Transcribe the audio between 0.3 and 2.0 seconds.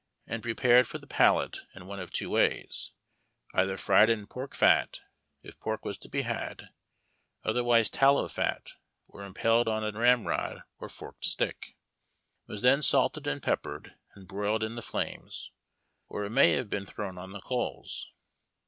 prepared for the palate in one